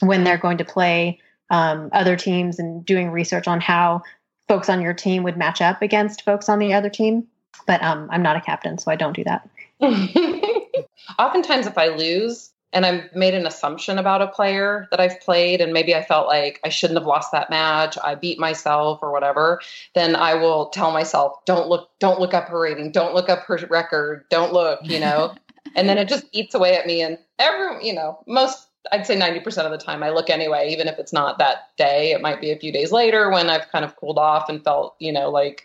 when 0.00 0.24
they're 0.24 0.38
going 0.38 0.58
to 0.58 0.64
play 0.64 1.18
um, 1.50 1.90
other 1.92 2.16
teams 2.16 2.58
and 2.58 2.84
doing 2.84 3.10
research 3.10 3.48
on 3.48 3.60
how 3.60 4.02
folks 4.48 4.68
on 4.68 4.80
your 4.80 4.94
team 4.94 5.22
would 5.22 5.36
match 5.36 5.60
up 5.60 5.82
against 5.82 6.22
folks 6.22 6.48
on 6.48 6.58
the 6.58 6.72
other 6.72 6.90
team. 6.90 7.26
But 7.66 7.82
um, 7.82 8.08
I'm 8.10 8.22
not 8.22 8.36
a 8.36 8.40
captain, 8.40 8.78
so 8.78 8.90
I 8.90 8.96
don't 8.96 9.16
do 9.16 9.24
that. 9.24 9.48
Oftentimes, 11.18 11.66
if 11.66 11.78
I 11.78 11.88
lose 11.88 12.50
and 12.76 12.84
I've 12.84 13.16
made 13.16 13.32
an 13.32 13.46
assumption 13.46 13.98
about 13.98 14.20
a 14.20 14.26
player 14.26 14.86
that 14.90 15.00
I've 15.00 15.18
played, 15.20 15.62
and 15.62 15.72
maybe 15.72 15.94
I 15.94 16.04
felt 16.04 16.26
like 16.26 16.60
I 16.62 16.68
shouldn't 16.68 16.98
have 16.98 17.06
lost 17.06 17.32
that 17.32 17.48
match, 17.48 17.96
I 18.04 18.14
beat 18.14 18.38
myself 18.38 18.98
or 19.00 19.12
whatever, 19.12 19.62
then 19.94 20.14
I 20.14 20.34
will 20.34 20.66
tell 20.68 20.92
myself, 20.92 21.42
"Don't 21.46 21.68
look, 21.68 21.88
don't 22.00 22.20
look 22.20 22.34
up 22.34 22.48
her 22.48 22.60
rating, 22.60 22.92
don't 22.92 23.14
look 23.14 23.30
up 23.30 23.44
her 23.44 23.58
record, 23.70 24.26
don't 24.28 24.52
look," 24.52 24.80
you 24.82 25.00
know. 25.00 25.34
and 25.74 25.88
then 25.88 25.96
it 25.96 26.06
just 26.06 26.26
eats 26.32 26.54
away 26.54 26.76
at 26.76 26.86
me, 26.86 27.00
and 27.00 27.16
every, 27.38 27.86
you 27.86 27.94
know, 27.94 28.18
most 28.26 28.68
I'd 28.92 29.06
say 29.06 29.18
90% 29.18 29.64
of 29.64 29.72
the 29.72 29.78
time 29.78 30.02
I 30.02 30.10
look 30.10 30.28
anyway, 30.28 30.68
even 30.70 30.86
if 30.86 30.98
it's 30.98 31.12
not 31.14 31.38
that 31.38 31.70
day. 31.76 32.12
It 32.12 32.20
might 32.20 32.40
be 32.40 32.52
a 32.52 32.58
few 32.58 32.70
days 32.70 32.92
later 32.92 33.30
when 33.30 33.50
I've 33.50 33.68
kind 33.72 33.84
of 33.84 33.96
cooled 33.96 34.18
off 34.18 34.48
and 34.48 34.62
felt, 34.62 34.94
you 35.00 35.10
know, 35.12 35.28
like 35.28 35.64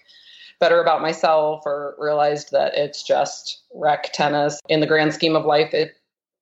better 0.60 0.82
about 0.82 1.03
myself 1.03 1.62
or 1.65 1.96
realized 2.00 2.51
that 2.51 2.75
it's 2.75 3.03
just 3.03 3.62
rec 3.75 4.12
tennis. 4.13 4.60
In 4.70 4.80
the 4.80 4.88
grand 4.88 5.13
scheme 5.13 5.36
of 5.36 5.46
life, 5.46 5.72
it 5.74 6.00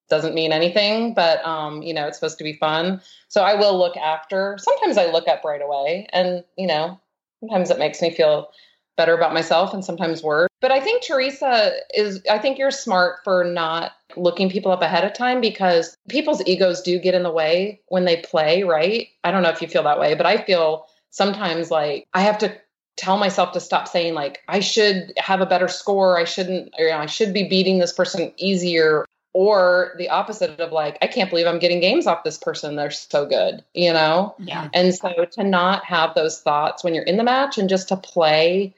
doesn't 0.09 0.33
mean 0.33 0.51
anything, 0.51 1.13
but 1.13 1.43
um, 1.45 1.81
you 1.81 1.93
know, 1.93 2.07
it's 2.07 2.17
supposed 2.17 2.37
to 2.39 2.43
be 2.43 2.53
fun. 2.53 3.01
So 3.27 3.43
I 3.43 3.53
will 3.53 3.77
look 3.77 3.95
after. 3.97 4.57
Sometimes 4.59 4.97
I 4.97 5.11
look 5.11 5.27
up 5.27 5.43
right 5.43 5.61
away, 5.61 6.07
and 6.11 6.43
you 6.57 6.67
know, 6.67 6.99
sometimes 7.39 7.69
it 7.69 7.79
makes 7.79 8.01
me 8.01 8.13
feel 8.13 8.49
better 8.97 9.13
about 9.13 9.33
myself, 9.33 9.73
and 9.73 9.85
sometimes 9.85 10.23
worse. 10.23 10.49
But 10.61 10.71
I 10.71 10.81
think 10.81 11.03
Teresa 11.03 11.73
is. 11.93 12.21
I 12.29 12.39
think 12.39 12.57
you're 12.57 12.71
smart 12.71 13.23
for 13.23 13.43
not 13.43 13.93
looking 14.17 14.49
people 14.49 14.71
up 14.71 14.81
ahead 14.81 15.05
of 15.05 15.13
time 15.13 15.39
because 15.39 15.95
people's 16.09 16.45
egos 16.45 16.81
do 16.81 16.99
get 16.99 17.13
in 17.13 17.23
the 17.23 17.31
way 17.31 17.79
when 17.87 18.05
they 18.05 18.17
play. 18.17 18.63
Right? 18.63 19.07
I 19.23 19.31
don't 19.31 19.43
know 19.43 19.49
if 19.49 19.61
you 19.61 19.67
feel 19.67 19.83
that 19.83 19.99
way, 19.99 20.15
but 20.15 20.25
I 20.25 20.43
feel 20.43 20.87
sometimes 21.11 21.71
like 21.71 22.07
I 22.13 22.21
have 22.21 22.37
to 22.39 22.55
tell 22.97 23.17
myself 23.17 23.53
to 23.53 23.61
stop 23.61 23.87
saying 23.87 24.13
like 24.13 24.39
I 24.49 24.59
should 24.59 25.13
have 25.17 25.39
a 25.39 25.45
better 25.45 25.69
score. 25.69 26.19
I 26.19 26.25
shouldn't. 26.25 26.73
Or, 26.77 26.85
you 26.85 26.91
know, 26.91 26.97
I 26.97 27.05
should 27.05 27.33
be 27.33 27.47
beating 27.47 27.77
this 27.77 27.93
person 27.93 28.33
easier 28.37 29.05
or 29.33 29.93
the 29.97 30.09
opposite 30.09 30.59
of 30.59 30.71
like 30.71 30.97
i 31.01 31.07
can't 31.07 31.29
believe 31.29 31.45
i'm 31.45 31.59
getting 31.59 31.79
games 31.79 32.07
off 32.07 32.23
this 32.23 32.37
person 32.37 32.75
they're 32.75 32.91
so 32.91 33.25
good 33.25 33.63
you 33.73 33.91
know 33.93 34.33
Yeah. 34.39 34.69
and 34.73 34.93
so 34.93 35.25
to 35.33 35.43
not 35.43 35.85
have 35.85 36.15
those 36.15 36.41
thoughts 36.41 36.83
when 36.83 36.93
you're 36.93 37.03
in 37.03 37.17
the 37.17 37.23
match 37.23 37.57
and 37.57 37.69
just 37.69 37.89
to 37.89 37.97
play 37.97 38.73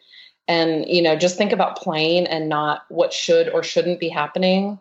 and 0.47 0.85
you 0.87 1.01
know 1.01 1.15
just 1.15 1.37
think 1.37 1.51
about 1.51 1.77
playing 1.77 2.27
and 2.27 2.49
not 2.49 2.83
what 2.89 3.13
should 3.13 3.49
or 3.49 3.63
shouldn't 3.63 3.99
be 3.99 4.09
happening 4.09 4.79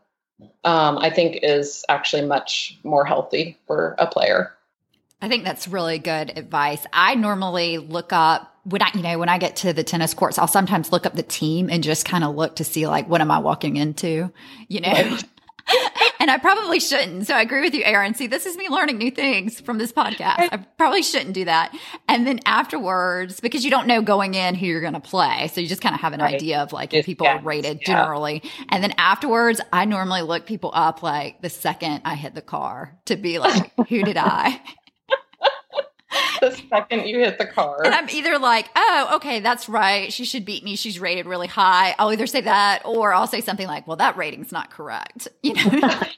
um, 0.65 0.99
i 0.99 1.11
think 1.11 1.39
is 1.43 1.85
actually 1.89 2.23
much 2.23 2.79
more 2.83 3.05
healthy 3.05 3.57
for 3.67 3.95
a 3.99 4.07
player 4.07 4.53
I 5.23 5.29
think 5.29 5.45
that's 5.45 5.69
really 5.69 5.99
good 5.99 6.37
advice. 6.39 6.87
I 6.93 7.15
normally 7.15 7.77
look 7.77 8.13
up 8.13 8.51
when 8.65 8.83
I, 8.83 8.91
you 8.95 9.03
know, 9.03 9.19
when 9.19 9.29
I 9.29 9.39
get 9.39 9.57
to 9.57 9.73
the 9.73 9.83
tennis 9.83 10.13
courts, 10.15 10.39
I'll 10.39 10.47
sometimes 10.47 10.93
look 10.93 11.07
up 11.07 11.15
the 11.15 11.23
team 11.23 11.71
and 11.71 11.83
just 11.83 12.05
kind 12.05 12.25
of 12.25 12.35
look 12.37 12.57
to 12.57 12.65
see 12.65 12.87
like, 12.87 13.09
what 13.09 13.21
am 13.21 13.31
I 13.31 13.39
walking 13.39 13.77
into, 13.77 14.33
you 14.69 14.81
know? 14.81 15.19
And 16.21 16.31
I 16.31 16.37
probably 16.39 16.79
shouldn't. 16.81 17.27
So 17.27 17.35
I 17.35 17.41
agree 17.41 17.63
with 17.63 17.75
you, 17.75 17.83
Erin. 17.83 18.15
See, 18.15 18.27
this 18.27 18.45
is 18.47 18.57
me 18.57 18.69
learning 18.69 18.99
new 18.99 19.11
things 19.11 19.61
from 19.61 19.79
this 19.79 19.91
podcast. 19.93 20.49
I 20.53 20.59
probably 20.77 21.03
shouldn't 21.03 21.33
do 21.33 21.47
that. 21.47 21.75
And 22.09 22.27
then 22.27 22.41
afterwards, 22.47 23.41
because 23.41 23.65
you 23.65 23.71
don't 23.71 23.87
know 23.87 24.03
going 24.03 24.35
in 24.35 24.55
who 24.55 24.67
you're 24.67 24.83
going 24.83 24.93
to 24.93 25.01
play. 25.01 25.49
So 25.53 25.61
you 25.61 25.67
just 25.67 25.81
kind 25.81 25.95
of 25.95 26.01
have 26.03 26.13
an 26.13 26.21
Right. 26.21 26.35
idea 26.35 26.61
of 26.61 26.73
like 26.75 26.93
if 26.93 27.07
people 27.07 27.27
are 27.27 27.41
rated 27.41 27.79
yeah. 27.81 27.87
generally. 27.87 28.43
And 28.69 28.85
then 28.85 28.93
afterwards, 28.99 29.61
I 29.73 29.87
normally 29.87 30.21
look 30.23 30.45
people 30.45 30.71
up 30.75 31.03
like 31.03 31.41
the 31.41 31.49
second 31.49 32.03
I 32.05 32.15
hit 32.15 32.35
the 32.35 32.43
car 32.43 32.99
to 33.07 33.17
be 33.17 33.39
like, 33.39 33.73
who 33.89 34.03
did 34.03 34.19
I? 34.19 34.61
The 36.41 36.61
second 36.69 37.07
you 37.07 37.19
hit 37.21 37.39
the 37.39 37.47
car 37.47 37.83
And 37.85 37.95
I'm 37.95 38.09
either 38.11 38.39
like, 38.39 38.69
oh, 38.75 39.13
okay, 39.17 39.41
that's 39.41 39.69
right. 39.69 40.13
She 40.13 40.25
should 40.25 40.45
beat 40.45 40.65
me. 40.65 40.75
She's 40.77 40.99
rated 40.99 41.27
really 41.27 41.47
high. 41.47 41.95
I'll 41.99 42.13
either 42.13 42.27
say 42.27 42.41
that 42.41 42.83
or 42.85 43.13
I'll 43.13 43.27
say 43.27 43.41
something 43.41 43.67
like, 43.67 43.87
well, 43.87 43.97
that 43.99 44.17
rating's 44.17 44.51
not 44.53 44.71
correct. 44.71 45.29
You 45.43 45.55
know? 45.55 46.01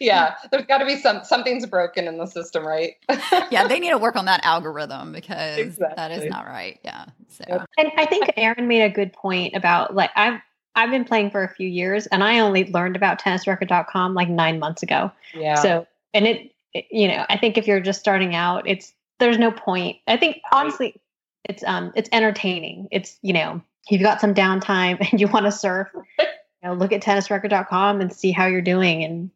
yeah 0.00 0.34
there's 0.52 0.64
got 0.66 0.78
to 0.78 0.86
be 0.86 0.96
some 0.96 1.24
something's 1.24 1.66
broken 1.66 2.06
in 2.06 2.16
the 2.16 2.26
system 2.26 2.64
right 2.64 2.94
yeah, 3.50 3.66
they 3.66 3.80
need 3.80 3.90
to 3.90 3.98
work 3.98 4.14
on 4.14 4.26
that 4.26 4.44
algorithm 4.44 5.12
because 5.12 5.76
that 5.76 6.12
is 6.12 6.24
not 6.30 6.46
right. 6.46 6.78
Yeah. 6.84 7.06
So 7.28 7.64
And 7.76 7.90
I 7.96 8.06
think 8.06 8.30
Erin 8.36 8.68
made 8.68 8.82
a 8.82 8.90
good 8.90 9.12
point 9.12 9.54
about 9.56 9.94
like 9.94 10.10
I've 10.14 10.40
I've 10.76 10.90
been 10.90 11.04
playing 11.04 11.30
for 11.30 11.42
a 11.42 11.48
few 11.52 11.68
years 11.68 12.06
and 12.06 12.22
I 12.22 12.38
only 12.38 12.70
learned 12.70 12.94
about 12.96 13.20
tennisrecord.com 13.20 14.14
like 14.14 14.28
9 14.28 14.58
months 14.58 14.82
ago. 14.82 15.10
yeah 15.34 15.56
So, 15.56 15.86
and 16.14 16.26
it, 16.26 16.36
it- 16.36 16.51
you 16.74 17.08
know, 17.08 17.24
I 17.28 17.38
think 17.38 17.58
if 17.58 17.66
you're 17.66 17.80
just 17.80 18.00
starting 18.00 18.34
out, 18.34 18.66
it's 18.66 18.92
there's 19.18 19.38
no 19.38 19.52
point. 19.52 19.98
I 20.06 20.16
think 20.16 20.40
honestly, 20.52 21.00
it's 21.44 21.62
um 21.64 21.92
it's 21.94 22.08
entertaining. 22.12 22.88
It's 22.90 23.18
you 23.22 23.32
know, 23.32 23.62
if 23.86 23.92
you've 23.92 24.02
got 24.02 24.20
some 24.20 24.34
downtime 24.34 24.98
and 25.12 25.20
you 25.20 25.28
want 25.28 25.46
to 25.46 25.52
surf, 25.52 25.88
you 26.18 26.26
know, 26.64 26.74
look 26.74 26.92
at 26.92 27.02
tennisrecord.com 27.02 28.00
and 28.00 28.12
see 28.12 28.32
how 28.32 28.46
you're 28.46 28.62
doing 28.62 29.04
and 29.04 29.30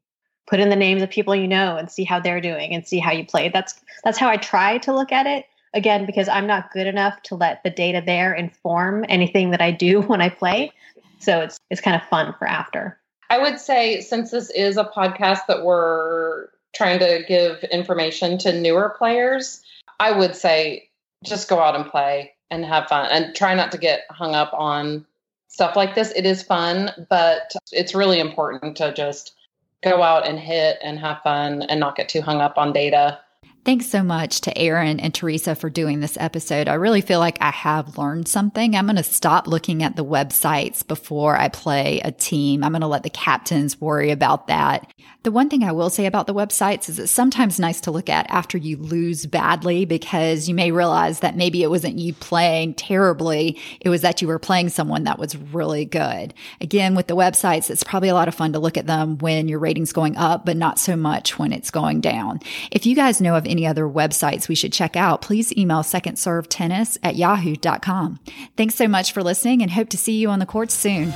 put 0.47 0.61
in 0.61 0.71
the 0.71 0.77
names 0.77 1.03
of 1.03 1.11
people 1.11 1.35
you 1.35 1.49
know 1.49 1.77
and 1.77 1.91
see 1.91 2.05
how 2.05 2.21
they're 2.21 2.41
doing 2.41 2.73
and 2.73 2.87
see 2.87 2.99
how 2.99 3.13
you 3.13 3.27
play. 3.27 3.49
That's 3.49 3.75
that's 4.05 4.19
how 4.19 4.29
I 4.29 4.37
try 4.37 4.79
to 4.79 4.95
look 4.95 5.13
at 5.13 5.27
it. 5.27 5.47
Again, 5.75 6.07
because 6.07 6.29
I'm 6.29 6.47
not 6.47 6.71
good 6.71 6.87
enough 6.87 7.21
to 7.25 7.35
let 7.35 7.63
the 7.63 7.71
data 7.71 8.03
there 8.05 8.33
inform 8.33 9.05
anything 9.09 9.51
that 9.51 9.61
I 9.61 9.73
do 9.73 10.01
when 10.07 10.21
I 10.21 10.29
play. 10.29 10.73
So 11.19 11.41
it's 11.41 11.59
it's 11.71 11.81
kind 11.81 11.97
of 11.97 12.09
fun 12.09 12.35
for 12.39 12.47
after. 12.47 12.99
I 13.29 13.39
would 13.39 13.59
say 13.59 14.01
since 14.01 14.31
this 14.31 14.51
is 14.51 14.77
a 14.77 14.85
podcast 14.85 15.41
that 15.49 15.65
we're 15.65 16.49
trying 16.77 16.99
to 16.99 17.25
give 17.27 17.65
information 17.65 18.39
to 18.39 18.59
newer 18.59 18.95
players, 18.99 19.63
I 19.99 20.13
would 20.13 20.37
say 20.37 20.89
just 21.25 21.49
go 21.49 21.61
out 21.61 21.75
and 21.75 21.87
play 21.87 22.35
and 22.51 22.65
have 22.65 22.89
fun 22.89 23.09
and 23.11 23.35
try 23.35 23.55
not 23.55 23.73
to 23.73 23.79
get 23.79 24.03
hung 24.11 24.35
up 24.35 24.53
on 24.53 25.07
stuff 25.49 25.75
like 25.75 25.95
this. 25.95 26.13
It 26.15 26.27
is 26.27 26.43
fun, 26.43 26.91
but 27.09 27.53
it's 27.73 27.95
really 27.95 28.21
important 28.21 28.77
to 28.77 28.93
just 28.93 29.35
go 29.83 30.03
out 30.03 30.27
and 30.27 30.39
hit 30.39 30.79
and 30.83 30.99
have 30.99 31.23
fun 31.23 31.63
and 31.63 31.81
not 31.81 31.97
get 31.97 32.09
too 32.09 32.21
hung 32.21 32.41
up 32.41 32.59
on 32.59 32.73
data. 32.73 33.19
Thanks 33.67 33.87
so 33.87 34.05
much 34.05 34.43
to 34.43 34.57
Erin 34.57 35.01
and 35.01 35.13
Teresa 35.13 35.57
for 35.57 35.69
doing 35.69 35.99
this 35.99 36.17
episode. 36.21 36.69
I 36.69 36.75
really 36.75 37.01
feel 37.01 37.19
like 37.19 37.37
I 37.41 37.51
have 37.51 37.99
learned 37.99 38.29
something. 38.29 38.77
I'm 38.77 38.87
going 38.87 38.95
to 38.95 39.03
stop 39.03 39.49
looking 39.49 39.83
at 39.83 39.97
the 39.97 40.05
websites 40.05 40.87
before 40.87 41.37
I 41.37 41.49
play 41.49 42.01
a 42.05 42.13
team. 42.13 42.63
I'm 42.63 42.71
going 42.71 42.83
to 42.83 42.87
let 42.87 43.03
the 43.03 43.11
captains 43.11 43.81
worry 43.81 44.13
about 44.13 44.47
that. 44.47 44.93
The 45.25 45.33
one 45.33 45.49
thing 45.49 45.65
I 45.65 45.73
will 45.73 45.91
say 45.91 46.07
about 46.07 46.29
the 46.29 46.35
websites 46.35 46.89
is 46.89 47.01
it's 47.01 47.11
sometimes 47.11 47.59
nice 47.59 47.81
to 47.81 47.91
look 47.91 48.09
at 48.09 48.31
after 48.31 48.57
you 48.57 48.77
lose 48.77 49.27
badly 49.27 49.85
because 49.85 50.49
you 50.49 50.55
may 50.55 50.71
realize 50.71 51.19
that 51.19 51.37
maybe 51.37 51.65
it 51.65 51.71
wasn't 51.71 51.99
you 51.99 52.13
playing 52.13 52.75
terribly. 52.75 53.59
It 53.81 53.89
was 53.89 54.03
that 54.03 54.23
you 54.23 54.29
were 54.29 54.39
playing 54.39 54.69
someone 54.69 55.03
that 55.03 55.19
was 55.19 55.37
really 55.37 55.85
good. 55.85 56.33
Again, 56.61 56.95
with 56.95 57.09
the 57.09 57.17
websites, 57.17 57.71
it's 57.71 57.83
probably 57.83 58.11
a 58.11 58.15
lot 58.15 58.29
of 58.29 58.37
fun 58.37 58.53
to 58.53 58.61
look 58.61 58.77
at 58.77 58.87
them 58.87 59.19
when 59.19 59.49
your 59.49 59.59
rating's 59.59 59.93
going 59.93 60.17
up, 60.17 60.47
but 60.47 60.57
not 60.57 60.79
so 60.79 60.95
much 60.95 61.37
when 61.41 61.53
it's 61.53 61.73
going 61.73 62.01
down. 62.01 62.39
If 62.71 62.87
you 62.87 62.95
guys 62.95 63.21
know 63.21 63.35
of 63.35 63.45
any 63.47 63.56
other 63.65 63.85
websites 63.85 64.49
we 64.49 64.57
should 64.57 64.73
check 64.73 64.97
out, 64.97 65.23
please 65.23 65.57
email 65.57 65.85
secondservetennis 65.85 66.99
at 67.05 67.15
yahoo.com. 67.15 68.19
Thanks 68.57 68.75
so 68.75 68.89
much 68.89 69.13
for 69.13 69.23
listening 69.23 69.63
and 69.63 69.71
hope 69.71 69.91
to 69.91 69.97
see 69.97 70.19
you 70.19 70.31
on 70.31 70.41
the 70.41 70.47
courts 70.47 70.75
soon. 70.75 71.15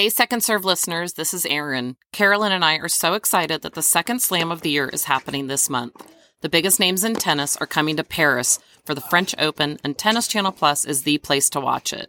Hey, 0.00 0.08
Second 0.08 0.42
Serve 0.42 0.64
listeners, 0.64 1.12
this 1.12 1.34
is 1.34 1.44
Erin. 1.44 1.94
Carolyn 2.10 2.52
and 2.52 2.64
I 2.64 2.76
are 2.76 2.88
so 2.88 3.12
excited 3.12 3.60
that 3.60 3.74
the 3.74 3.82
second 3.82 4.22
slam 4.22 4.50
of 4.50 4.62
the 4.62 4.70
year 4.70 4.88
is 4.88 5.04
happening 5.04 5.46
this 5.46 5.68
month. 5.68 6.10
The 6.40 6.48
biggest 6.48 6.80
names 6.80 7.04
in 7.04 7.16
tennis 7.16 7.54
are 7.58 7.66
coming 7.66 7.98
to 7.98 8.02
Paris 8.02 8.60
for 8.82 8.94
the 8.94 9.02
French 9.02 9.34
Open, 9.36 9.78
and 9.84 9.98
Tennis 9.98 10.26
Channel 10.26 10.52
Plus 10.52 10.86
is 10.86 11.02
the 11.02 11.18
place 11.18 11.50
to 11.50 11.60
watch 11.60 11.92
it. 11.92 12.08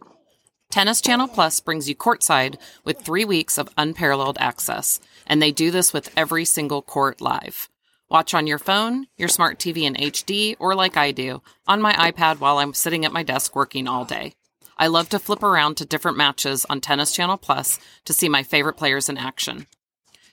Tennis 0.70 1.02
Channel 1.02 1.28
Plus 1.28 1.60
brings 1.60 1.86
you 1.86 1.94
courtside 1.94 2.56
with 2.82 3.02
three 3.02 3.26
weeks 3.26 3.58
of 3.58 3.68
unparalleled 3.76 4.38
access, 4.40 4.98
and 5.26 5.42
they 5.42 5.52
do 5.52 5.70
this 5.70 5.92
with 5.92 6.10
every 6.16 6.46
single 6.46 6.80
court 6.80 7.20
live. 7.20 7.68
Watch 8.08 8.32
on 8.32 8.46
your 8.46 8.58
phone, 8.58 9.08
your 9.18 9.28
smart 9.28 9.58
TV 9.58 9.82
in 9.82 9.96
HD, 9.96 10.56
or 10.58 10.74
like 10.74 10.96
I 10.96 11.12
do, 11.12 11.42
on 11.66 11.82
my 11.82 11.92
iPad 11.92 12.40
while 12.40 12.56
I'm 12.56 12.72
sitting 12.72 13.04
at 13.04 13.12
my 13.12 13.22
desk 13.22 13.54
working 13.54 13.86
all 13.86 14.06
day. 14.06 14.32
I 14.76 14.86
love 14.86 15.08
to 15.10 15.18
flip 15.18 15.42
around 15.42 15.76
to 15.76 15.84
different 15.84 16.16
matches 16.16 16.66
on 16.68 16.80
Tennis 16.80 17.12
Channel 17.12 17.36
Plus 17.36 17.78
to 18.04 18.12
see 18.12 18.28
my 18.28 18.42
favorite 18.42 18.76
players 18.76 19.08
in 19.08 19.18
action. 19.18 19.66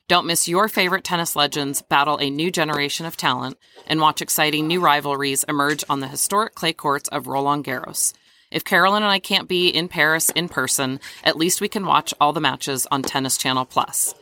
Don't 0.07 0.25
miss 0.25 0.47
your 0.47 0.67
favorite 0.67 1.03
tennis 1.03 1.35
legends 1.35 1.83
battle 1.83 2.17
a 2.17 2.31
new 2.31 2.49
generation 2.49 3.05
of 3.05 3.15
talent 3.15 3.59
and 3.85 4.01
watch 4.01 4.23
exciting 4.23 4.65
new 4.65 4.79
rivalries 4.79 5.43
emerge 5.43 5.83
on 5.87 5.99
the 5.99 6.07
historic 6.07 6.55
clay 6.55 6.73
courts 6.73 7.07
of 7.09 7.27
Roland 7.27 7.63
Garros. 7.63 8.13
If 8.49 8.63
Carolyn 8.63 9.03
and 9.03 9.11
I 9.11 9.19
can't 9.19 9.47
be 9.47 9.69
in 9.69 9.87
Paris 9.87 10.31
in 10.31 10.49
person, 10.49 10.99
at 11.23 11.37
least 11.37 11.61
we 11.61 11.67
can 11.67 11.85
watch 11.85 12.15
all 12.19 12.33
the 12.33 12.41
matches 12.41 12.87
on 12.89 13.03
Tennis 13.03 13.37
Channel 13.37 13.65
Plus. 13.65 14.15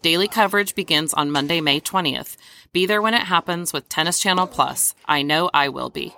Daily 0.00 0.28
coverage 0.28 0.74
begins 0.74 1.12
on 1.12 1.30
Monday, 1.30 1.60
May 1.60 1.80
20th. 1.80 2.38
Be 2.72 2.86
there 2.86 3.02
when 3.02 3.14
it 3.14 3.24
happens 3.24 3.72
with 3.72 3.88
Tennis 3.90 4.18
Channel 4.18 4.46
Plus. 4.46 4.94
I 5.04 5.20
know 5.20 5.50
I 5.52 5.68
will 5.68 5.90
be. 5.90 6.14